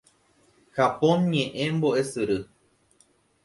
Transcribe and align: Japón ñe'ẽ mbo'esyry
Japón 0.75 1.17
ñe'ẽ 1.31 1.67
mbo'esyry 1.75 2.37